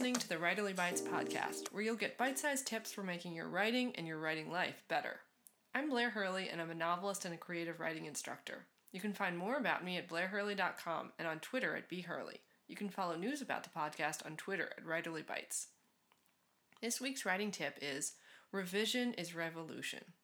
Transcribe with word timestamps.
the 0.00 0.36
Writerly 0.36 0.74
Bites 0.74 1.02
podcast, 1.02 1.70
where 1.72 1.82
you'll 1.82 1.94
get 1.94 2.16
bite 2.16 2.38
sized 2.38 2.66
tips 2.66 2.90
for 2.90 3.02
making 3.02 3.34
your 3.34 3.48
writing 3.48 3.92
and 3.96 4.06
your 4.06 4.18
writing 4.18 4.50
life 4.50 4.82
better. 4.88 5.20
I'm 5.74 5.90
Blair 5.90 6.08
Hurley, 6.08 6.48
and 6.48 6.58
I'm 6.58 6.70
a 6.70 6.74
novelist 6.74 7.26
and 7.26 7.34
a 7.34 7.36
creative 7.36 7.80
writing 7.80 8.06
instructor. 8.06 8.64
You 8.92 9.00
can 9.00 9.12
find 9.12 9.36
more 9.36 9.58
about 9.58 9.84
me 9.84 9.98
at 9.98 10.08
blairhurley.com 10.08 11.12
and 11.18 11.28
on 11.28 11.38
Twitter 11.40 11.76
at 11.76 11.90
bhurley. 11.90 12.38
You 12.66 12.76
can 12.76 12.88
follow 12.88 13.14
news 13.14 13.42
about 13.42 13.62
the 13.62 13.68
podcast 13.78 14.24
on 14.24 14.36
Twitter 14.36 14.70
at 14.74 14.86
Writerly 14.86 15.24
Bites. 15.24 15.68
This 16.80 16.98
week's 16.98 17.26
writing 17.26 17.50
tip 17.50 17.76
is 17.82 18.14
Revision 18.52 19.12
is 19.12 19.34
Revolution. 19.34 20.14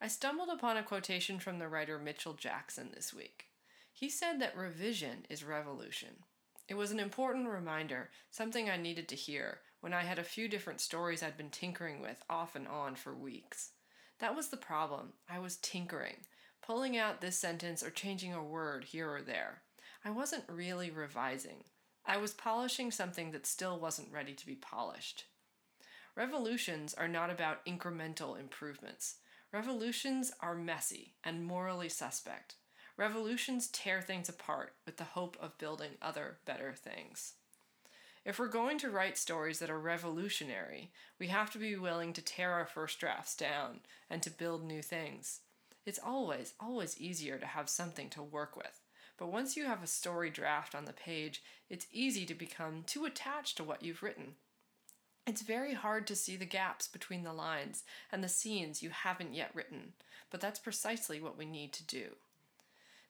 I 0.00 0.08
stumbled 0.08 0.48
upon 0.48 0.78
a 0.78 0.82
quotation 0.82 1.38
from 1.38 1.58
the 1.58 1.68
writer 1.68 1.98
Mitchell 1.98 2.32
Jackson 2.32 2.92
this 2.94 3.12
week. 3.12 3.48
He 3.92 4.08
said 4.08 4.40
that 4.40 4.56
revision 4.56 5.26
is 5.28 5.44
revolution. 5.44 6.22
It 6.68 6.74
was 6.74 6.90
an 6.90 6.98
important 6.98 7.48
reminder, 7.48 8.10
something 8.30 8.68
I 8.68 8.76
needed 8.76 9.08
to 9.08 9.16
hear, 9.16 9.60
when 9.80 9.94
I 9.94 10.02
had 10.02 10.18
a 10.18 10.24
few 10.24 10.48
different 10.48 10.80
stories 10.80 11.22
I'd 11.22 11.36
been 11.36 11.50
tinkering 11.50 12.00
with 12.00 12.24
off 12.28 12.56
and 12.56 12.66
on 12.66 12.96
for 12.96 13.14
weeks. 13.14 13.70
That 14.18 14.34
was 14.34 14.48
the 14.48 14.56
problem. 14.56 15.12
I 15.28 15.38
was 15.38 15.58
tinkering, 15.58 16.24
pulling 16.62 16.96
out 16.96 17.20
this 17.20 17.38
sentence 17.38 17.84
or 17.84 17.90
changing 17.90 18.34
a 18.34 18.42
word 18.42 18.84
here 18.84 19.08
or 19.08 19.22
there. 19.22 19.62
I 20.04 20.10
wasn't 20.10 20.44
really 20.48 20.90
revising. 20.90 21.64
I 22.04 22.16
was 22.16 22.32
polishing 22.32 22.90
something 22.90 23.30
that 23.30 23.46
still 23.46 23.78
wasn't 23.78 24.12
ready 24.12 24.34
to 24.34 24.46
be 24.46 24.54
polished. 24.54 25.24
Revolutions 26.16 26.94
are 26.94 27.08
not 27.08 27.30
about 27.30 27.64
incremental 27.66 28.38
improvements. 28.38 29.16
Revolutions 29.52 30.32
are 30.40 30.54
messy 30.54 31.14
and 31.22 31.44
morally 31.44 31.88
suspect. 31.88 32.56
Revolutions 32.96 33.68
tear 33.68 34.00
things 34.00 34.28
apart 34.28 34.72
with 34.86 34.96
the 34.96 35.04
hope 35.04 35.36
of 35.38 35.58
building 35.58 35.92
other, 36.00 36.38
better 36.46 36.72
things. 36.72 37.34
If 38.24 38.38
we're 38.38 38.48
going 38.48 38.78
to 38.78 38.90
write 38.90 39.18
stories 39.18 39.58
that 39.58 39.68
are 39.68 39.78
revolutionary, 39.78 40.90
we 41.18 41.26
have 41.28 41.50
to 41.52 41.58
be 41.58 41.76
willing 41.76 42.14
to 42.14 42.22
tear 42.22 42.52
our 42.52 42.64
first 42.64 42.98
drafts 42.98 43.36
down 43.36 43.80
and 44.08 44.22
to 44.22 44.30
build 44.30 44.64
new 44.64 44.80
things. 44.80 45.40
It's 45.84 46.00
always, 46.02 46.54
always 46.58 46.98
easier 46.98 47.38
to 47.38 47.46
have 47.46 47.68
something 47.68 48.08
to 48.10 48.22
work 48.22 48.56
with. 48.56 48.80
But 49.18 49.28
once 49.30 49.56
you 49.56 49.66
have 49.66 49.82
a 49.82 49.86
story 49.86 50.30
draft 50.30 50.74
on 50.74 50.86
the 50.86 50.92
page, 50.92 51.42
it's 51.68 51.86
easy 51.92 52.24
to 52.26 52.34
become 52.34 52.82
too 52.86 53.04
attached 53.04 53.58
to 53.58 53.64
what 53.64 53.82
you've 53.82 54.02
written. 54.02 54.36
It's 55.26 55.42
very 55.42 55.74
hard 55.74 56.06
to 56.06 56.16
see 56.16 56.36
the 56.36 56.46
gaps 56.46 56.88
between 56.88 57.24
the 57.24 57.32
lines 57.32 57.84
and 58.10 58.24
the 58.24 58.28
scenes 58.28 58.82
you 58.82 58.90
haven't 58.90 59.34
yet 59.34 59.50
written, 59.54 59.92
but 60.30 60.40
that's 60.40 60.58
precisely 60.58 61.20
what 61.20 61.36
we 61.36 61.44
need 61.44 61.72
to 61.74 61.84
do. 61.84 62.16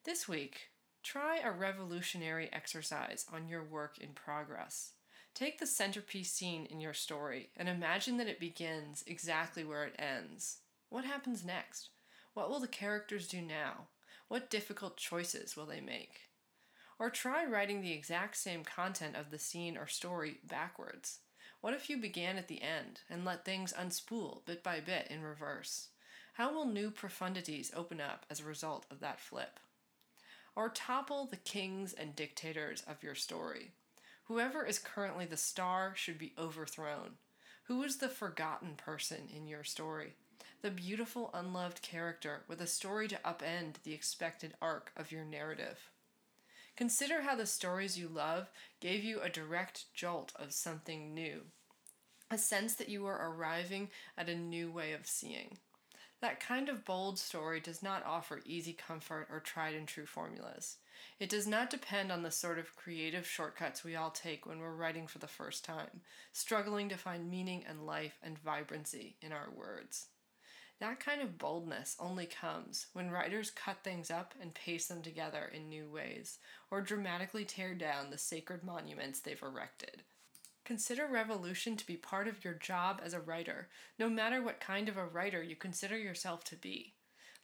This 0.06 0.28
week, 0.28 0.68
try 1.02 1.40
a 1.40 1.50
revolutionary 1.50 2.48
exercise 2.52 3.26
on 3.32 3.48
your 3.48 3.64
work 3.64 3.98
in 3.98 4.10
progress. 4.10 4.92
Take 5.34 5.58
the 5.58 5.66
centerpiece 5.66 6.32
scene 6.32 6.64
in 6.66 6.80
your 6.80 6.94
story 6.94 7.50
and 7.56 7.68
imagine 7.68 8.16
that 8.18 8.28
it 8.28 8.38
begins 8.38 9.02
exactly 9.08 9.64
where 9.64 9.84
it 9.84 9.96
ends. 9.98 10.58
What 10.90 11.04
happens 11.04 11.44
next? 11.44 11.88
What 12.34 12.48
will 12.48 12.60
the 12.60 12.68
characters 12.68 13.26
do 13.26 13.42
now? 13.42 13.88
What 14.28 14.48
difficult 14.48 14.96
choices 14.96 15.56
will 15.56 15.66
they 15.66 15.80
make? 15.80 16.30
Or 17.00 17.10
try 17.10 17.44
writing 17.44 17.80
the 17.80 17.92
exact 17.92 18.36
same 18.36 18.62
content 18.62 19.16
of 19.16 19.32
the 19.32 19.40
scene 19.40 19.76
or 19.76 19.88
story 19.88 20.38
backwards. 20.48 21.18
What 21.60 21.74
if 21.74 21.90
you 21.90 21.96
began 21.96 22.36
at 22.36 22.46
the 22.46 22.62
end 22.62 23.00
and 23.10 23.24
let 23.24 23.44
things 23.44 23.74
unspool 23.76 24.46
bit 24.46 24.62
by 24.62 24.78
bit 24.78 25.08
in 25.10 25.22
reverse? 25.22 25.88
How 26.34 26.54
will 26.54 26.66
new 26.66 26.92
profundities 26.92 27.74
open 27.74 28.00
up 28.00 28.24
as 28.30 28.38
a 28.38 28.44
result 28.44 28.86
of 28.88 29.00
that 29.00 29.18
flip? 29.18 29.58
Or 30.56 30.70
topple 30.70 31.26
the 31.26 31.36
kings 31.36 31.92
and 31.92 32.16
dictators 32.16 32.82
of 32.88 33.02
your 33.02 33.14
story. 33.14 33.72
Whoever 34.24 34.64
is 34.64 34.80
currently 34.80 35.26
the 35.26 35.36
star 35.36 35.92
should 35.94 36.18
be 36.18 36.32
overthrown. 36.36 37.18
Who 37.64 37.82
is 37.82 37.98
the 37.98 38.08
forgotten 38.08 38.74
person 38.76 39.28
in 39.32 39.46
your 39.46 39.62
story? 39.62 40.14
The 40.62 40.70
beautiful, 40.70 41.30
unloved 41.34 41.82
character 41.82 42.42
with 42.48 42.60
a 42.60 42.66
story 42.66 43.06
to 43.08 43.20
upend 43.24 43.82
the 43.84 43.92
expected 43.92 44.54
arc 44.60 44.90
of 44.96 45.12
your 45.12 45.24
narrative. 45.24 45.90
Consider 46.76 47.22
how 47.22 47.36
the 47.36 47.46
stories 47.46 47.98
you 47.98 48.08
love 48.08 48.50
gave 48.80 49.04
you 49.04 49.20
a 49.20 49.28
direct 49.28 49.92
jolt 49.94 50.32
of 50.36 50.52
something 50.52 51.14
new, 51.14 51.42
a 52.30 52.36
sense 52.36 52.74
that 52.74 52.88
you 52.88 53.02
were 53.02 53.30
arriving 53.30 53.88
at 54.18 54.28
a 54.28 54.36
new 54.36 54.70
way 54.70 54.92
of 54.92 55.06
seeing. 55.06 55.58
That 56.22 56.40
kind 56.40 56.68
of 56.68 56.84
bold 56.84 57.18
story 57.18 57.60
does 57.60 57.82
not 57.82 58.04
offer 58.04 58.40
easy 58.46 58.72
comfort 58.72 59.28
or 59.30 59.38
tried 59.38 59.74
and 59.74 59.86
true 59.86 60.06
formulas. 60.06 60.78
It 61.20 61.28
does 61.28 61.46
not 61.46 61.68
depend 61.68 62.10
on 62.10 62.22
the 62.22 62.30
sort 62.30 62.58
of 62.58 62.74
creative 62.74 63.26
shortcuts 63.26 63.84
we 63.84 63.96
all 63.96 64.10
take 64.10 64.46
when 64.46 64.58
we're 64.58 64.74
writing 64.74 65.06
for 65.06 65.18
the 65.18 65.26
first 65.26 65.64
time, 65.64 66.00
struggling 66.32 66.88
to 66.88 66.96
find 66.96 67.30
meaning 67.30 67.64
and 67.68 67.86
life 67.86 68.18
and 68.22 68.38
vibrancy 68.38 69.16
in 69.20 69.32
our 69.32 69.50
words. 69.54 70.06
That 70.80 71.00
kind 71.00 71.22
of 71.22 71.38
boldness 71.38 71.96
only 71.98 72.26
comes 72.26 72.86
when 72.92 73.10
writers 73.10 73.50
cut 73.50 73.78
things 73.82 74.10
up 74.10 74.34
and 74.40 74.54
paste 74.54 74.88
them 74.88 75.02
together 75.02 75.50
in 75.54 75.68
new 75.68 75.88
ways, 75.88 76.38
or 76.70 76.82
dramatically 76.82 77.44
tear 77.44 77.74
down 77.74 78.10
the 78.10 78.18
sacred 78.18 78.62
monuments 78.62 79.20
they've 79.20 79.42
erected. 79.42 80.02
Consider 80.66 81.06
revolution 81.06 81.76
to 81.76 81.86
be 81.86 81.96
part 81.96 82.26
of 82.26 82.44
your 82.44 82.54
job 82.54 83.00
as 83.04 83.14
a 83.14 83.20
writer, 83.20 83.68
no 84.00 84.10
matter 84.10 84.42
what 84.42 84.58
kind 84.58 84.88
of 84.88 84.96
a 84.96 85.06
writer 85.06 85.40
you 85.40 85.54
consider 85.54 85.96
yourself 85.96 86.42
to 86.42 86.56
be. 86.56 86.94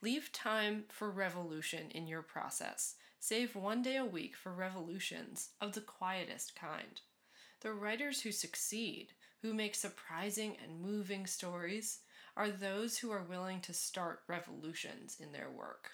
Leave 0.00 0.32
time 0.32 0.86
for 0.88 1.08
revolution 1.08 1.92
in 1.92 2.08
your 2.08 2.22
process. 2.22 2.96
Save 3.20 3.54
one 3.54 3.80
day 3.80 3.94
a 3.94 4.04
week 4.04 4.34
for 4.34 4.52
revolutions 4.52 5.50
of 5.60 5.72
the 5.72 5.80
quietest 5.80 6.56
kind. 6.56 7.00
The 7.60 7.72
writers 7.72 8.22
who 8.22 8.32
succeed, 8.32 9.12
who 9.40 9.54
make 9.54 9.76
surprising 9.76 10.56
and 10.60 10.82
moving 10.82 11.28
stories, 11.28 12.00
are 12.36 12.50
those 12.50 12.98
who 12.98 13.12
are 13.12 13.22
willing 13.22 13.60
to 13.60 13.72
start 13.72 14.22
revolutions 14.26 15.18
in 15.20 15.30
their 15.30 15.48
work. 15.48 15.90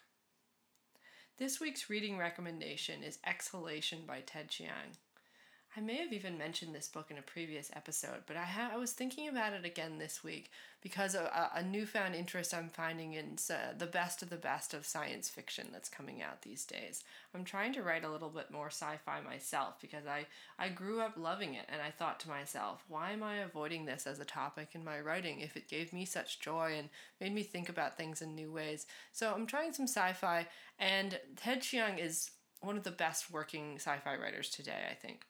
This 1.37 1.61
week's 1.61 1.91
reading 1.91 2.17
recommendation 2.17 3.03
is 3.03 3.19
Exhalation 3.27 4.05
by 4.07 4.23
Ted 4.25 4.49
Chiang. 4.49 4.97
I 5.79 5.81
may 5.81 5.99
have 5.99 6.13
even 6.13 6.37
mentioned 6.37 6.75
this 6.75 6.89
book 6.89 7.09
in 7.09 7.19
a 7.19 7.23
previous 7.23 7.71
episode, 7.73 8.25
but 8.27 8.37
I, 8.37 8.43
ha- 8.43 8.73
I 8.75 8.77
was 8.77 8.91
thinking 8.91 9.29
about 9.29 9.53
it 9.53 9.65
again 9.65 9.99
this 9.99 10.25
week 10.25 10.51
because 10.83 11.15
of 11.15 11.27
a, 11.27 11.51
a 11.55 11.63
newfound 11.63 12.17
interest 12.17 12.53
I'm 12.53 12.69
finding 12.69 13.13
in 13.13 13.37
uh, 13.49 13.75
the 13.79 13.87
best 13.87 14.21
of 14.21 14.29
the 14.29 14.35
best 14.35 14.75
of 14.75 14.85
science 14.85 15.29
fiction 15.29 15.69
that's 15.71 15.89
coming 15.89 16.21
out 16.21 16.43
these 16.43 16.65
days. 16.65 17.05
I'm 17.33 17.45
trying 17.45 17.73
to 17.75 17.85
write 17.85 18.03
a 18.03 18.11
little 18.11 18.29
bit 18.29 18.51
more 18.51 18.67
sci-fi 18.67 19.21
myself 19.21 19.81
because 19.81 20.05
I, 20.05 20.27
I 20.59 20.69
grew 20.69 21.01
up 21.01 21.13
loving 21.17 21.55
it 21.55 21.67
and 21.69 21.81
I 21.81 21.93
thought 21.93 22.19
to 22.21 22.29
myself, 22.29 22.83
why 22.89 23.13
am 23.13 23.23
I 23.23 23.37
avoiding 23.37 23.85
this 23.85 24.05
as 24.05 24.19
a 24.19 24.25
topic 24.25 24.71
in 24.73 24.83
my 24.83 24.99
writing 24.99 25.43
if 25.43 25.57
it 25.57 25.69
gave 25.69 25.93
me 25.93 26.05
such 26.05 26.41
joy 26.41 26.75
and 26.77 26.89
made 27.21 27.33
me 27.33 27.45
think 27.45 27.69
about 27.69 27.97
things 27.97 28.21
in 28.21 28.35
new 28.35 28.51
ways? 28.51 28.89
So 29.13 29.33
I'm 29.33 29.47
trying 29.47 29.73
some 29.73 29.87
sci-fi 29.87 30.49
and 30.77 31.21
Ted 31.37 31.63
Chiang 31.63 32.01
is 32.01 32.33
one 32.63 32.77
of 32.77 32.83
the 32.83 32.91
best 32.91 33.31
working 33.31 33.77
sci-fi 33.77 34.17
writers 34.17 34.51
today, 34.51 34.89
I 34.91 34.95
think 34.95 35.25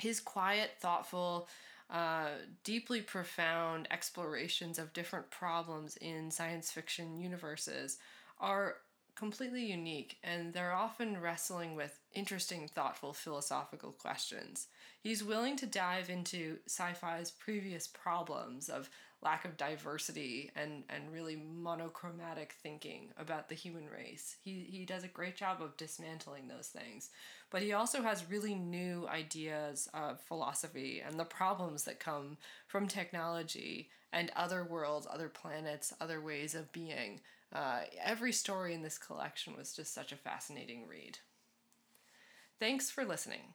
his 0.00 0.20
quiet, 0.20 0.72
thoughtful, 0.80 1.48
uh, 1.90 2.28
deeply 2.64 3.00
profound 3.00 3.88
explorations 3.90 4.78
of 4.78 4.92
different 4.92 5.30
problems 5.30 5.96
in 5.96 6.30
science 6.30 6.70
fiction 6.70 7.18
universes 7.18 7.98
are 8.38 8.76
completely 9.16 9.66
unique 9.66 10.16
and 10.22 10.52
they're 10.52 10.72
often 10.72 11.20
wrestling 11.20 11.74
with 11.74 11.98
interesting, 12.14 12.68
thoughtful 12.68 13.12
philosophical 13.12 13.92
questions. 13.92 14.68
He's 15.00 15.24
willing 15.24 15.56
to 15.56 15.66
dive 15.66 16.08
into 16.08 16.58
sci 16.66 16.92
fi's 16.94 17.30
previous 17.30 17.86
problems 17.86 18.68
of 18.68 18.88
lack 19.22 19.44
of 19.44 19.56
diversity 19.56 20.50
and, 20.56 20.82
and 20.88 21.12
really 21.12 21.36
monochromatic 21.36 22.54
thinking 22.62 23.08
about 23.18 23.48
the 23.48 23.54
human 23.54 23.86
race. 23.88 24.36
He, 24.42 24.66
he 24.70 24.84
does 24.86 25.04
a 25.04 25.08
great 25.08 25.36
job 25.36 25.60
of 25.60 25.76
dismantling 25.76 26.48
those 26.48 26.68
things. 26.68 27.10
But 27.50 27.62
he 27.62 27.72
also 27.72 28.02
has 28.02 28.30
really 28.30 28.54
new 28.54 29.06
ideas 29.08 29.88
of 29.92 30.20
philosophy 30.22 31.02
and 31.06 31.18
the 31.18 31.24
problems 31.24 31.84
that 31.84 32.00
come 32.00 32.38
from 32.66 32.88
technology 32.88 33.90
and 34.12 34.32
other 34.34 34.64
worlds, 34.64 35.06
other 35.10 35.28
planets, 35.28 35.92
other 36.00 36.20
ways 36.20 36.54
of 36.54 36.72
being. 36.72 37.20
Uh, 37.52 37.80
every 38.02 38.32
story 38.32 38.72
in 38.72 38.82
this 38.82 38.98
collection 38.98 39.54
was 39.56 39.74
just 39.74 39.92
such 39.92 40.12
a 40.12 40.16
fascinating 40.16 40.86
read. 40.88 41.18
Thanks 42.58 42.90
for 42.90 43.04
listening. 43.04 43.54